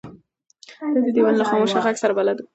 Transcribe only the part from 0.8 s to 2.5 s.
دی د دیوالونو له خاموشه غږ سره بلد و.